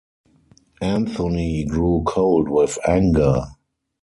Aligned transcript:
Anthony 0.81 1.63
grew 1.63 2.01
cold 2.07 2.49
with 2.49 2.75
anger. 2.87 3.45